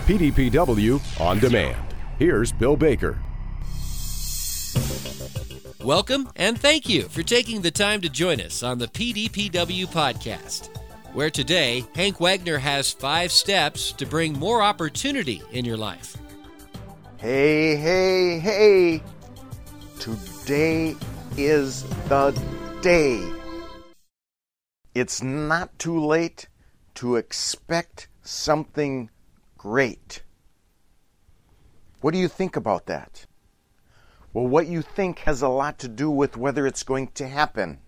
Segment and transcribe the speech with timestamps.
[0.00, 1.94] PDPW On Demand.
[2.18, 3.18] Here's Bill Baker.
[5.82, 10.68] Welcome and thank you for taking the time to join us on the PDPW podcast,
[11.14, 16.18] where today Hank Wagner has five steps to bring more opportunity in your life.
[17.16, 19.02] Hey, hey, hey!
[19.98, 20.96] Today
[21.38, 22.38] is the
[22.82, 23.26] day.
[24.94, 26.48] It's not too late
[26.96, 29.08] to expect something
[29.60, 30.22] great.
[32.00, 33.26] What do you think about that?
[34.32, 37.80] Well, what you think has a lot to do with whether it's going to happen.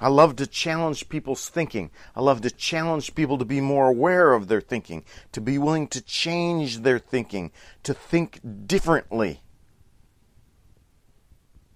[0.00, 1.92] I love to challenge people's thinking.
[2.16, 5.86] I love to challenge people to be more aware of their thinking, to be willing
[5.88, 7.52] to change their thinking,
[7.84, 9.42] to think differently.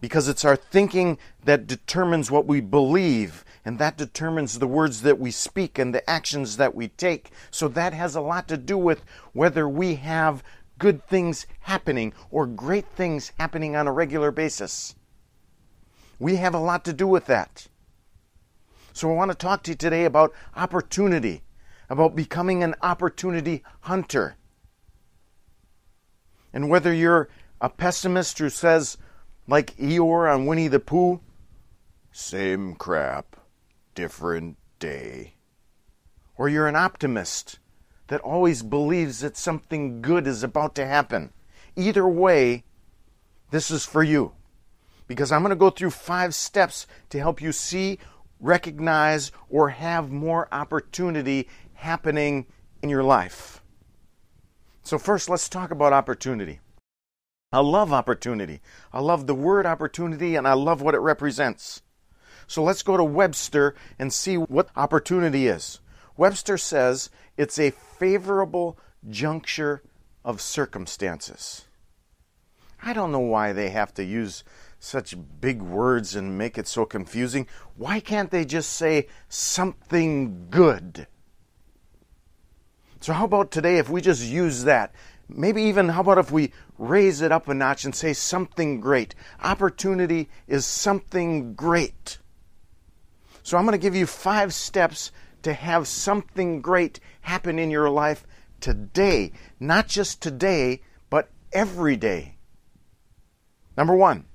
[0.02, 5.20] Because it's our thinking that determines what we believe, and that determines the words that
[5.20, 7.30] we speak and the actions that we take.
[7.52, 10.42] So that has a lot to do with whether we have
[10.80, 14.97] good things happening or great things happening on a regular basis.
[16.19, 17.69] We have a lot to do with that.
[18.92, 21.42] So I want to talk to you today about opportunity,
[21.89, 24.34] about becoming an opportunity hunter.
[26.53, 27.28] And whether you're
[27.61, 28.98] a pessimist who says,
[29.53, 31.20] like Eeyore on Winnie the Pooh,
[32.11, 33.36] same crap,
[33.94, 35.34] different day.
[36.39, 37.59] Or you're an optimist
[38.06, 41.34] that always believes that something good is about to happen.
[41.77, 42.64] Either way,
[43.50, 44.33] this is for you.
[45.06, 47.98] Because I'm going to go through five steps to help you see
[48.41, 52.47] recognize, or have more opportunity happening
[52.81, 53.62] in your life.
[54.83, 56.61] So, first, let's talk about opportunity.
[57.53, 58.61] I love opportunity.
[58.92, 61.83] I love the word opportunity and I love what it represents.
[62.47, 65.81] So let's go to Webster and see what opportunity is.
[66.17, 68.78] Webster says it's a favorable
[69.09, 69.83] juncture
[70.25, 71.67] of circumstances.
[72.83, 74.44] I don't know why they have to use
[74.83, 77.47] such big words and make it so confusing?
[77.76, 81.06] Why can't they just say something good?
[83.00, 84.93] So, how about today if we just use that?
[85.34, 89.15] Maybe even how about if we raise it up a notch and say something great?
[89.43, 92.19] Opportunity is something great.
[93.43, 95.10] So, I'm going to give you five steps
[95.43, 98.25] to have something great happen in your life
[98.60, 99.32] today.
[99.59, 102.37] Not just today, but every day.
[103.76, 104.26] Number one,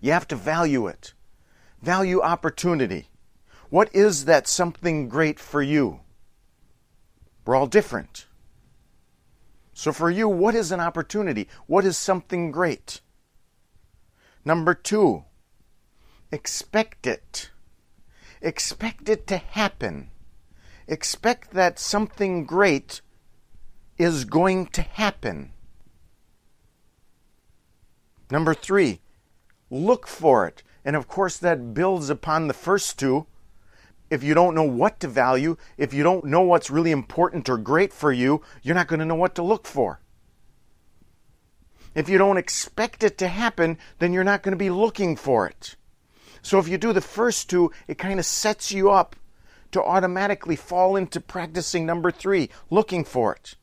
[0.00, 1.14] you have to value it.
[1.82, 3.08] Value opportunity.
[3.70, 6.00] What is that something great for you?
[7.44, 8.26] We're all different.
[9.78, 11.46] So, for you, what is an opportunity?
[11.68, 13.00] What is something great?
[14.44, 15.22] Number two,
[16.32, 17.50] expect it.
[18.42, 20.10] Expect it to happen.
[20.88, 23.02] Expect that something great
[23.98, 25.52] is going to happen.
[28.32, 28.98] Number three,
[29.70, 30.64] Look for it.
[30.84, 33.26] And of course, that builds upon the first two.
[34.10, 37.58] If you don't know what to value, if you don't know what's really important or
[37.58, 40.00] great for you, you're not going to know what to look for.
[41.94, 45.46] If you don't expect it to happen, then you're not going to be looking for
[45.46, 45.76] it.
[46.42, 49.16] So if you do the first two, it kind of sets you up
[49.72, 53.56] to automatically fall into practicing number three, looking for it.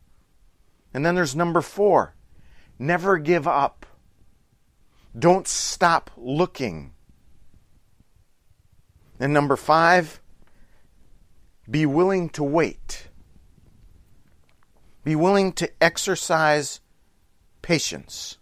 [0.94, 2.13] And then there's number four
[2.77, 3.85] never give up.
[5.17, 6.91] Don't stop looking.
[9.17, 10.19] And number five,
[11.70, 13.08] be willing to wait.
[15.03, 16.80] Be willing to exercise
[17.62, 18.38] patience.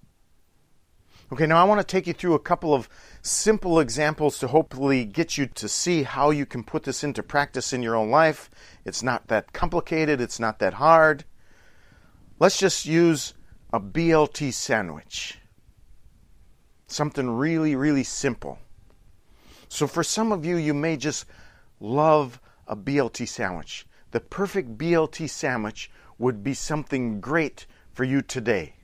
[1.31, 2.87] Okay, now I want to take you through a couple of
[3.21, 7.73] simple examples to hopefully get you to see how you can put this into practice
[7.73, 8.49] in your own life.
[8.85, 11.25] It's not that complicated, it's not that hard.
[12.39, 13.33] Let's just use
[13.71, 15.39] a BLT sandwich
[16.93, 18.59] something really, really simple.
[19.67, 21.25] So, for some of you, you may just
[21.79, 23.85] love a BLT sandwich.
[24.11, 28.75] The perfect BLT sandwich would be something great for you today.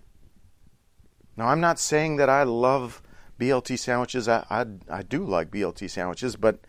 [1.37, 3.01] Now, I'm not saying that I love
[3.39, 4.27] BLT sandwiches.
[4.27, 6.59] I, I, I do like BLT sandwiches, but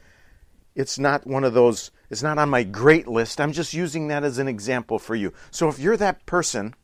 [0.75, 3.41] it's not one of those, it's not on my great list.
[3.41, 5.33] I'm just using that as an example for you.
[5.51, 6.75] So, if you're that person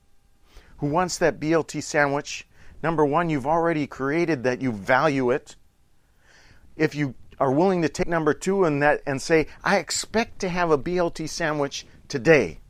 [0.79, 2.47] who wants that BLT sandwich,
[2.83, 5.57] Number one, you've already created that you value it.
[6.77, 10.49] If you are willing to take number two and that and say, I expect to
[10.49, 12.61] have a BLT sandwich today.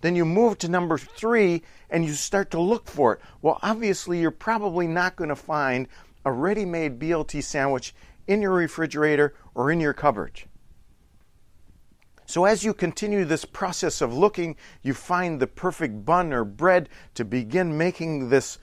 [0.00, 3.20] Then you move to number three and you start to look for it.
[3.42, 5.88] Well, obviously, you're probably not going to find
[6.24, 7.94] a ready made BLT sandwich
[8.26, 10.42] in your refrigerator or in your cupboard.
[12.26, 16.90] So, as you continue this process of looking, you find the perfect bun or bread
[17.14, 18.58] to begin making this,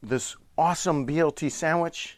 [0.00, 2.17] this awesome BLT sandwich.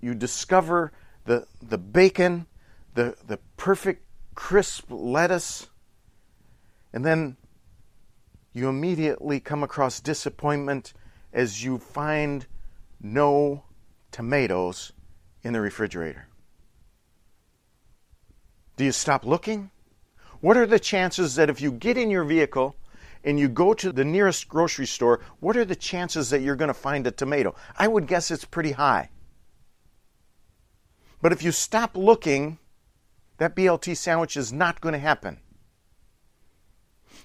[0.00, 0.92] You discover
[1.24, 2.46] the, the bacon,
[2.94, 4.04] the, the perfect
[4.34, 5.68] crisp lettuce,
[6.92, 7.36] and then
[8.52, 10.92] you immediately come across disappointment
[11.32, 12.46] as you find
[13.00, 13.64] no
[14.10, 14.92] tomatoes
[15.42, 16.26] in the refrigerator.
[18.76, 19.70] Do you stop looking?
[20.40, 22.74] What are the chances that if you get in your vehicle
[23.22, 26.68] and you go to the nearest grocery store, what are the chances that you're going
[26.68, 27.54] to find a tomato?
[27.76, 29.10] I would guess it's pretty high.
[31.22, 32.58] But if you stop looking,
[33.38, 35.40] that BLT sandwich is not going to happen.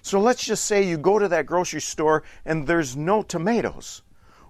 [0.02, 4.02] So let's just say you go to that grocery store and there's no tomatoes,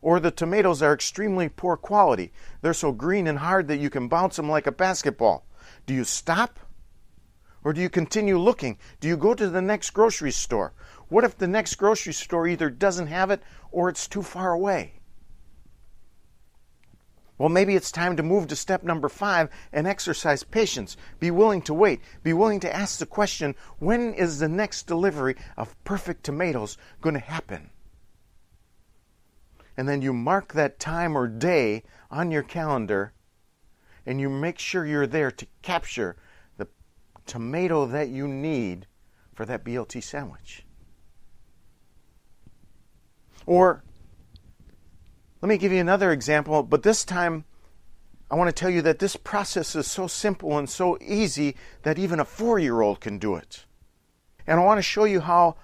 [0.03, 2.33] or the tomatoes are extremely poor quality.
[2.61, 5.47] They're so green and hard that you can bounce them like a basketball.
[5.87, 6.61] Do you stop?
[7.65, 8.79] Or do you continue looking?
[9.01, 10.73] Do you go to the next grocery store?
[11.09, 13.43] What if the next grocery store either doesn't have it
[13.73, 15.01] or it's too far away?
[17.39, 20.97] Well, maybe it's time to move to step number five and exercise patience.
[21.21, 22.01] Be willing to wait.
[22.23, 27.15] Be willing to ask the question when is the next delivery of perfect tomatoes going
[27.15, 27.71] to happen?
[29.77, 33.13] And then you mark that time or day on your calendar
[34.07, 36.17] and you make sure you're there to capture
[36.57, 36.69] the
[37.27, 38.87] tomato that you need
[39.35, 40.65] for that BLT sandwich.
[43.45, 43.85] Or
[45.47, 47.45] let me give you another example, but this time
[48.29, 51.55] I want to tell you that this process is so simple and so easy
[51.85, 53.65] that even a four year old can do it.
[54.45, 55.55] And I want to show you how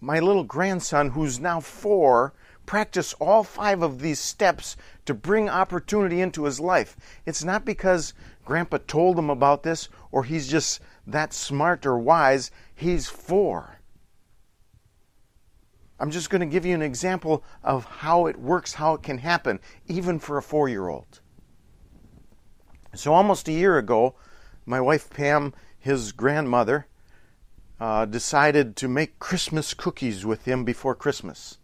[0.00, 2.32] my little grandson, who's now four,
[2.64, 6.96] practiced all five of these steps to bring opportunity into his life.
[7.26, 8.14] It's not because
[8.44, 13.73] Grandpa told him about this or he's just that smart or wise, he's four.
[16.04, 19.16] I'm just going to give you an example of how it works, how it can
[19.16, 21.22] happen, even for a four year old.
[22.94, 24.14] So, almost a year ago,
[24.66, 26.88] my wife Pam, his grandmother,
[27.80, 31.56] uh, decided to make Christmas cookies with him before Christmas.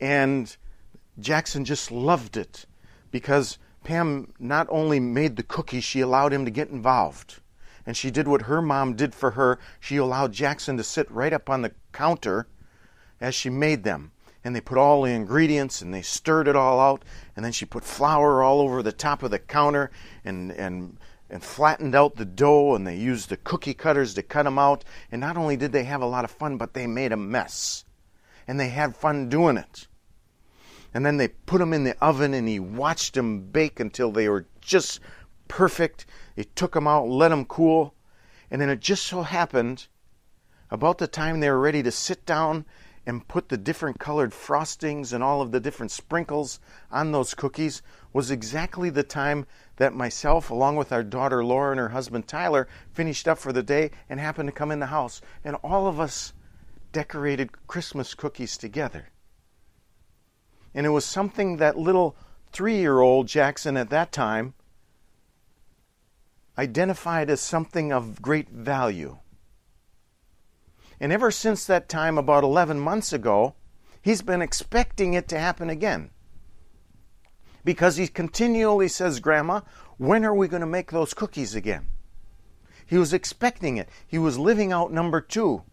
[0.00, 0.56] And
[1.20, 2.64] Jackson just loved it
[3.10, 7.42] because Pam not only made the cookies, she allowed him to get involved
[7.84, 9.58] and she did what her mom did for her.
[9.78, 12.48] She allowed Jackson to sit right up on the counter
[13.24, 14.12] as she made them.
[14.44, 17.02] And they put all the ingredients and they stirred it all out.
[17.34, 19.90] And then she put flour all over the top of the counter
[20.24, 20.98] and, and,
[21.30, 22.74] and flattened out the dough.
[22.74, 24.84] And they used the cookie cutters to cut them out.
[25.10, 27.84] And not only did they have a lot of fun, but they made a mess.
[28.46, 29.88] And they had fun doing it.
[30.92, 34.28] And then they put them in the oven and he watched them bake until they
[34.28, 35.00] were just
[35.48, 36.04] perfect.
[36.36, 37.94] He took them out, let them cool,
[38.50, 39.88] and then it just so happened
[40.70, 42.64] about the time they were ready to sit down
[43.06, 46.58] and put the different colored frostings and all of the different sprinkles
[46.90, 49.46] on those cookies was exactly the time
[49.76, 53.62] that myself, along with our daughter Laura and her husband Tyler, finished up for the
[53.62, 55.20] day and happened to come in the house.
[55.44, 56.32] And all of us
[56.92, 59.08] decorated Christmas cookies together.
[60.74, 62.16] And it was something that little
[62.52, 64.54] three year old Jackson at that time
[66.56, 69.18] identified as something of great value.
[71.04, 73.56] And ever since that time, about 11 months ago,
[74.00, 76.08] he's been expecting it to happen again.
[77.62, 79.60] Because he continually says, Grandma,
[79.98, 81.88] when are we going to make those cookies again?
[82.86, 83.90] He was expecting it.
[84.06, 85.64] He was living out number two.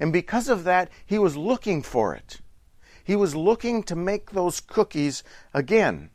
[0.00, 2.40] And because of that, he was looking for it.
[3.04, 5.22] He was looking to make those cookies
[5.54, 6.10] again.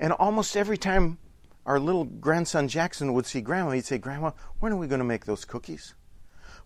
[0.00, 1.18] And almost every time
[1.64, 5.04] our little grandson Jackson would see Grandma, he'd say, Grandma, when are we going to
[5.04, 5.94] make those cookies?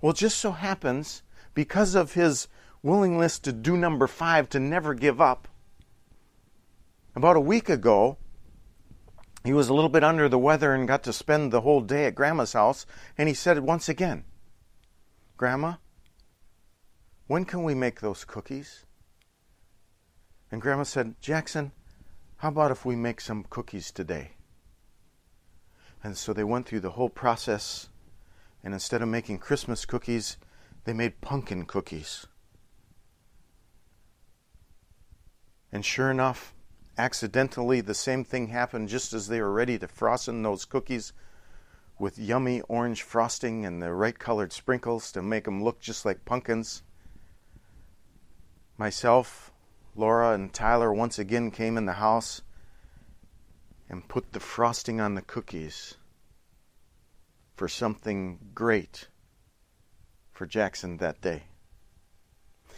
[0.02, 1.22] Well, just so happens,
[1.54, 2.48] because of his
[2.82, 5.46] willingness to do number five, to never give up,
[7.14, 8.18] about a week ago,
[9.44, 12.06] he was a little bit under the weather and got to spend the whole day
[12.06, 12.84] at Grandma's house,
[13.16, 14.24] and he said once again,
[15.36, 15.74] Grandma,
[17.28, 18.84] when can we make those cookies?
[20.50, 21.70] And Grandma said, Jackson,
[22.38, 24.32] how about if we make some cookies today?
[26.02, 27.88] And so they went through the whole process,
[28.64, 30.36] and instead of making Christmas cookies,
[30.84, 32.26] they made pumpkin cookies.
[35.70, 36.54] And sure enough,
[36.98, 41.12] accidentally, the same thing happened just as they were ready to frosting those cookies
[41.98, 46.24] with yummy orange frosting and the right colored sprinkles to make them look just like
[46.24, 46.82] pumpkins.
[48.76, 49.52] Myself,
[49.94, 52.42] Laura, and Tyler once again came in the house
[53.88, 55.96] and put the frosting on the cookies.
[57.54, 59.08] For something great
[60.32, 61.44] for Jackson that day.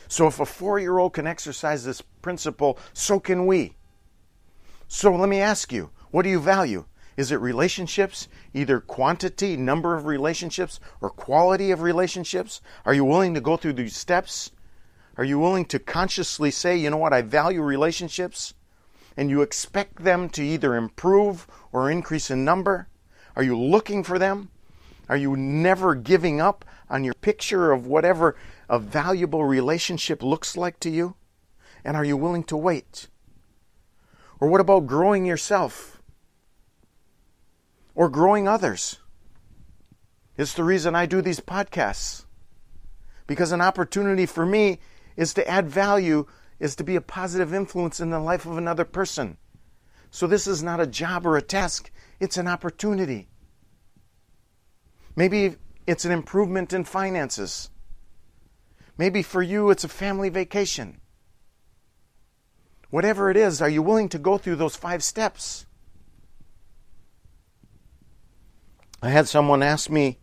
[0.09, 3.77] So if a four year old can exercise this principle, so can we.
[4.89, 6.85] So let me ask you what do you value?
[7.17, 12.61] Is it relationships, either quantity, number of relationships, or quality of relationships?
[12.85, 14.51] Are you willing to go through these steps?
[15.17, 18.55] Are you willing to consciously say, you know what, I value relationships?
[19.17, 22.89] And you expect them to either improve or increase in number?
[23.37, 24.51] Are you looking for them?
[25.09, 28.37] Are you never giving up on your picture of whatever
[28.69, 31.17] a valuable relationship looks like to you?
[31.85, 33.09] And are you willing to wait?
[34.41, 36.03] Or what about growing yourself?
[37.95, 38.99] Or growing others?
[40.37, 42.25] It's the reason I do these podcasts.
[43.27, 44.79] Because an opportunity for me
[45.17, 46.27] is to add value,
[46.59, 49.37] is to be a positive influence in the life of another person.
[50.11, 53.29] So this is not a job or a task, it's an opportunity.
[55.17, 55.57] Maybe
[55.87, 57.71] it's an improvement in finances.
[58.99, 61.01] Maybe for you it's a family vacation.
[62.91, 65.67] Whatever it is, are you willing to go through those five steps?
[69.03, 70.19] I had someone ask me,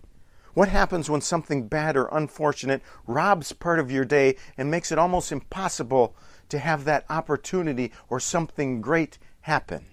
[0.53, 4.98] What happens when something bad or unfortunate robs part of your day and makes it
[4.98, 6.15] almost impossible
[6.50, 9.90] to have that opportunity or something great happen?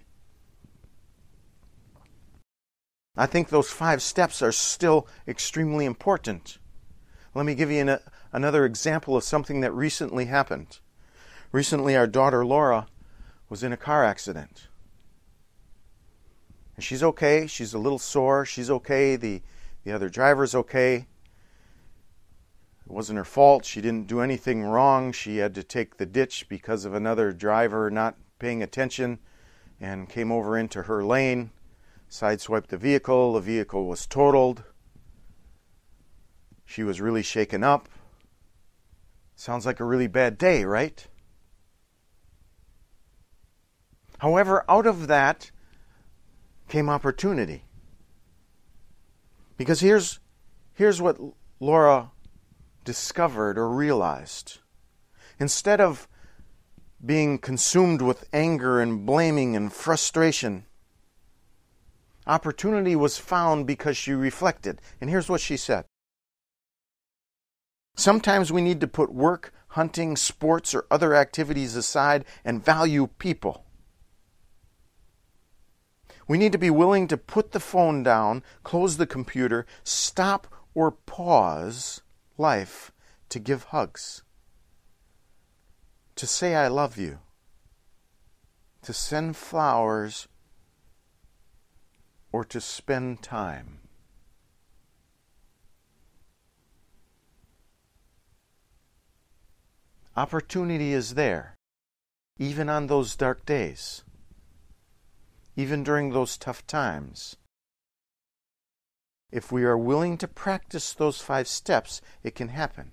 [3.19, 6.59] I think those five steps are still extremely important.
[7.35, 7.99] Let me give you an, uh,
[8.33, 10.79] another example of something that recently happened.
[11.51, 12.87] Recently, our daughter Laura
[13.49, 14.69] was in a car accident.
[16.77, 17.49] And she's okay.
[17.49, 18.45] She's a little sore.
[18.45, 19.17] She's okay.
[19.17, 19.43] The,
[19.83, 21.09] the other driver's okay.
[22.87, 23.65] It wasn't her fault.
[23.65, 25.11] She didn't do anything wrong.
[25.11, 29.19] She had to take the ditch because of another driver not paying attention
[29.81, 31.51] and came over into her lane
[32.11, 33.35] sideswiped the vehicle.
[33.35, 34.65] The vehicle was totaled.
[36.65, 37.89] She was really shaken up.
[39.37, 41.07] Sounds like a really bad day, right?
[44.19, 45.51] However, out of that
[46.69, 47.65] came opportunity.
[49.57, 50.21] Because here's,
[50.75, 51.19] here's what
[51.61, 52.11] Laura
[52.85, 54.59] discovered or realized.
[55.39, 56.09] Instead of
[57.05, 60.67] being consumed with anger and blaming and frustration,
[62.29, 64.83] Opportunity was found because she reflected.
[65.01, 65.87] And here's what she said
[67.97, 73.65] Sometimes we need to put work, hunting, sports, or other activities aside and value people.
[76.29, 80.91] We need to be willing to put the phone down, close the computer, stop or
[80.91, 82.03] pause
[82.37, 82.93] life
[83.31, 84.23] to give hugs,
[86.15, 87.21] to say, I love you,
[88.83, 90.29] to send flowers
[92.33, 93.79] or to spend time.
[100.17, 101.55] Opportunity is there,
[102.39, 104.03] even on those dark days,
[105.57, 107.37] even during those tough times.
[109.31, 112.93] If we are willing to practice those five steps, it can happen.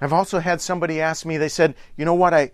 [0.00, 2.52] I've also had somebody ask me, they said, you know what, I,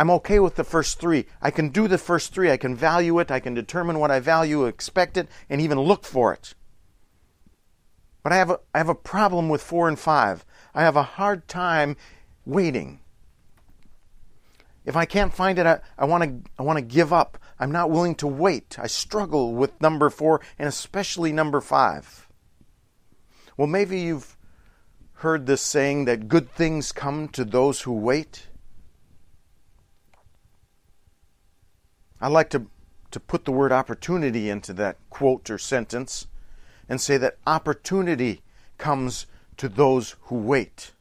[0.00, 1.26] I'm okay with the first three.
[1.42, 2.50] I can do the first three.
[2.50, 3.30] I can value it.
[3.30, 6.54] I can determine what I value, expect it, and even look for it.
[8.22, 10.46] But I have a, I have a problem with four and five.
[10.74, 11.98] I have a hard time
[12.46, 13.00] waiting.
[14.86, 17.36] If I can't find it, I, I want to I want to give up.
[17.58, 18.78] I'm not willing to wait.
[18.78, 22.26] I struggle with number four and especially number five.
[23.58, 24.38] Well, maybe you've
[25.16, 28.46] heard this saying that good things come to those who wait.
[32.20, 32.66] I like to,
[33.10, 36.26] to put the word opportunity into that quote or sentence
[36.88, 38.42] and say that opportunity
[38.76, 40.92] comes to those who wait.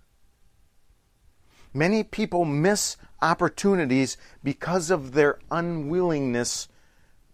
[1.73, 6.67] Many people miss opportunities because of their unwillingness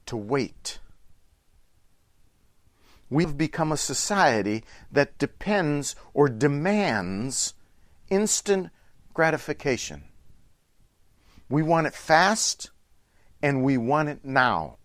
[0.07, 0.79] to wait.
[3.09, 7.53] We've become a society that depends or demands
[8.09, 8.69] instant
[9.13, 10.05] gratification.
[11.49, 12.71] We want it fast
[13.45, 14.75] and we want it now.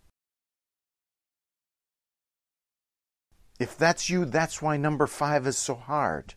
[3.58, 6.34] If that's you, that's why number five is so hard.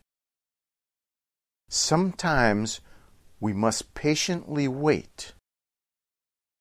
[1.68, 2.80] Sometimes
[3.40, 5.34] we must patiently wait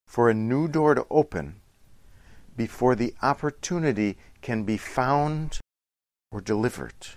[0.06, 1.62] for a new door to open
[2.58, 5.62] before the opportunity can be found
[6.30, 7.08] or delivered.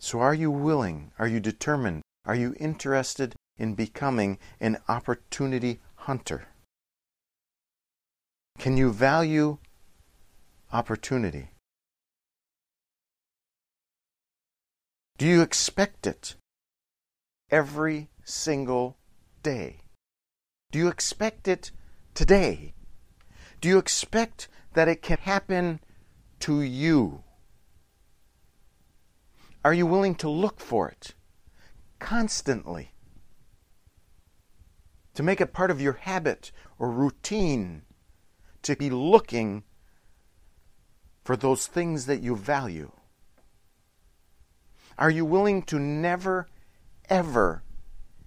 [0.00, 1.12] So, are you willing?
[1.18, 2.00] Are you determined?
[2.24, 6.48] Are you interested in becoming an opportunity hunter.
[8.58, 9.58] Can you value
[10.72, 11.50] opportunity?
[15.18, 16.34] Do you expect it
[17.50, 18.96] every single
[19.42, 19.82] day?
[20.70, 21.70] Do you expect it
[22.14, 22.74] today?
[23.60, 25.80] Do you expect that it can happen
[26.40, 27.22] to you?
[29.64, 31.14] Are you willing to look for it
[32.00, 32.92] constantly?
[35.14, 37.82] To make it part of your habit or routine
[38.62, 39.64] to be looking
[41.24, 42.92] for those things that you value?
[44.98, 46.48] Are you willing to never,
[47.08, 47.62] ever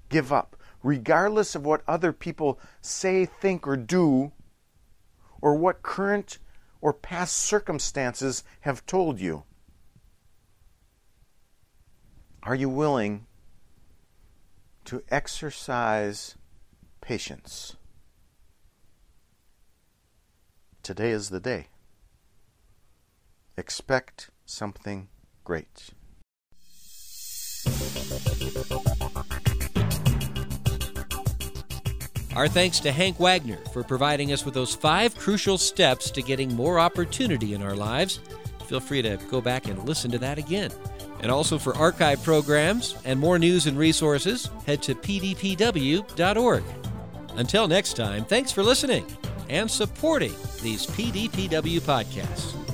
[0.10, 4.32] give up, regardless of what other people say, think, or do,
[5.42, 6.40] or what current
[6.82, 9.44] or past circumstances have told you?
[12.44, 13.26] Are you willing
[14.86, 16.36] to exercise
[17.06, 17.76] patience?
[20.82, 21.68] Today is the day.
[23.58, 25.08] Expect something
[25.44, 25.92] great.
[32.36, 36.56] Our thanks to Hank Wagner for providing us with those five crucial steps to getting
[36.56, 38.20] more opportunity in our lives.
[38.66, 40.72] Feel free to go back and listen to that again.
[41.22, 46.64] And also for archive programs and more news and resources, head to pdpw.org.
[47.38, 49.06] Until next time, thanks for listening
[49.50, 52.65] and supporting these PDPW podcasts.